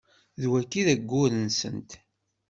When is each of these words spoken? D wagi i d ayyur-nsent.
D 0.41 0.43
wagi 0.49 0.75
i 0.79 0.83
d 0.85 0.87
ayyur-nsent. 0.93 1.91